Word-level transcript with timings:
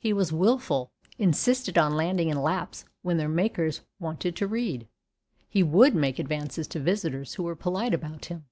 He 0.00 0.12
was 0.12 0.32
wilful, 0.32 0.90
insisted 1.16 1.78
on 1.78 1.94
landing 1.94 2.28
in 2.28 2.42
laps 2.42 2.84
when 3.02 3.18
their 3.18 3.28
makers 3.28 3.82
wanted 4.00 4.34
to 4.34 4.48
read. 4.48 4.88
He 5.48 5.62
would 5.62 5.94
make 5.94 6.18
advances 6.18 6.66
to 6.66 6.80
visitors 6.80 7.34
who 7.34 7.44
were 7.44 7.54
polite 7.54 7.94
about 7.94 8.24
him. 8.24 8.46